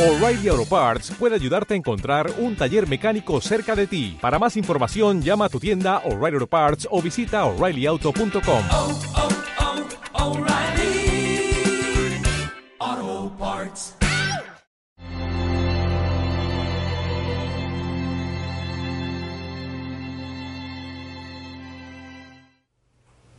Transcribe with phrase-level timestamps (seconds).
[0.00, 4.16] O'Reilly Auto Parts puede ayudarte a encontrar un taller mecánico cerca de ti.
[4.18, 8.64] Para más información, llama a tu tienda O'Reilly Auto Parts o visita oreillyauto.com.
[8.72, 8.98] oh,
[13.02, 13.94] oh, Parts.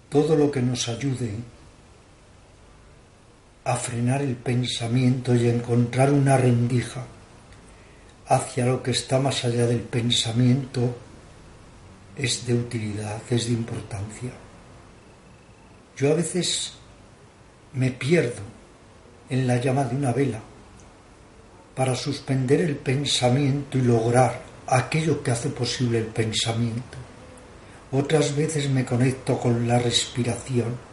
[0.09, 1.60] todo lo que nos ayude
[3.63, 7.05] a frenar el pensamiento y encontrar una rendija
[8.27, 10.95] hacia lo que está más allá del pensamiento
[12.15, 14.31] es de utilidad, es de importancia.
[15.97, 16.73] Yo a veces
[17.73, 18.41] me pierdo
[19.29, 20.39] en la llama de una vela
[21.75, 26.97] para suspender el pensamiento y lograr aquello que hace posible el pensamiento.
[27.91, 30.90] Otras veces me conecto con la respiración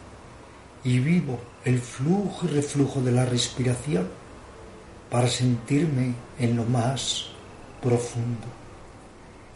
[0.83, 4.07] y vivo el flujo y reflujo de la respiración
[5.09, 7.27] para sentirme en lo más
[7.81, 8.47] profundo.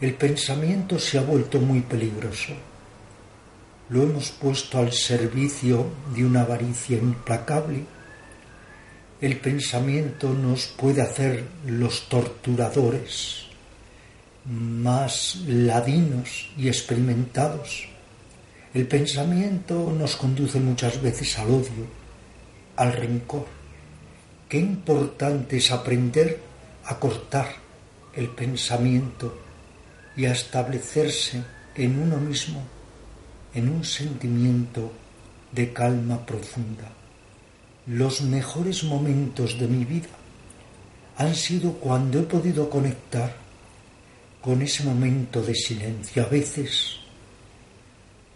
[0.00, 2.52] El pensamiento se ha vuelto muy peligroso.
[3.88, 7.84] Lo hemos puesto al servicio de una avaricia implacable.
[9.20, 13.44] El pensamiento nos puede hacer los torturadores
[14.44, 17.93] más ladinos y experimentados.
[18.74, 21.86] El pensamiento nos conduce muchas veces al odio,
[22.74, 23.46] al rencor.
[24.48, 26.40] Qué importante es aprender
[26.86, 27.54] a cortar
[28.14, 29.32] el pensamiento
[30.16, 31.44] y a establecerse
[31.76, 32.64] en uno mismo,
[33.54, 34.90] en un sentimiento
[35.52, 36.90] de calma profunda.
[37.86, 40.08] Los mejores momentos de mi vida
[41.16, 43.36] han sido cuando he podido conectar
[44.40, 47.03] con ese momento de silencio, a veces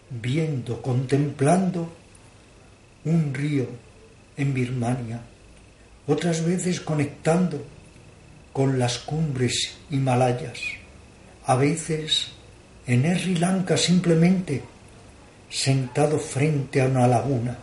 [0.09, 1.89] viendo, contemplando
[3.05, 3.67] un río
[4.37, 5.21] en Birmania,
[6.07, 7.63] otras veces conectando
[8.51, 10.59] con las cumbres himalayas,
[11.45, 12.29] a veces
[12.87, 14.63] en Sri Lanka simplemente
[15.49, 17.57] sentado frente a una laguna.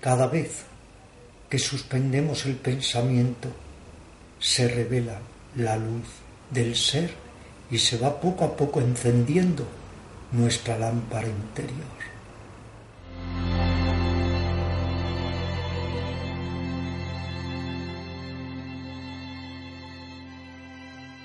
[0.00, 0.64] Cada vez
[1.48, 3.48] que suspendemos el pensamiento,
[4.38, 5.18] se revela
[5.56, 6.06] la luz
[6.50, 7.10] del ser
[7.70, 9.66] y se va poco a poco encendiendo
[10.34, 11.98] nuestra lámpara interior.